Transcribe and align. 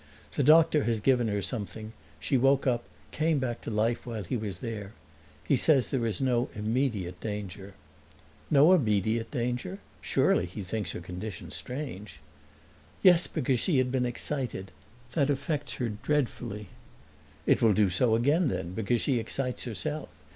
"The 0.33 0.41
doctor 0.41 0.85
has 0.85 0.99
given 0.99 1.27
her 1.27 1.43
something; 1.43 1.93
she 2.19 2.35
woke 2.35 2.65
up, 2.65 2.85
came 3.11 3.37
back 3.37 3.61
to 3.61 3.69
life 3.69 4.03
while 4.03 4.23
he 4.23 4.35
was 4.35 4.57
there. 4.57 4.93
He 5.43 5.55
says 5.55 5.89
there 5.89 6.07
is 6.07 6.19
no 6.19 6.49
immediate 6.55 7.19
danger." 7.21 7.75
"No 8.49 8.73
immediate 8.73 9.29
danger? 9.29 9.77
Surely 10.01 10.47
he 10.47 10.63
thinks 10.63 10.93
her 10.93 11.01
condition 11.01 11.51
strange!" 11.51 12.19
"Yes, 13.03 13.27
because 13.27 13.59
she 13.59 13.77
had 13.77 13.91
been 13.91 14.07
excited. 14.07 14.71
That 15.11 15.29
affects 15.29 15.73
her 15.73 15.89
dreadfully." 15.89 16.69
"It 17.45 17.61
will 17.61 17.73
do 17.73 17.91
so 17.91 18.15
again 18.15 18.47
then, 18.47 18.73
because 18.73 19.01
she 19.01 19.19
excites 19.19 19.65
herself. 19.65 20.09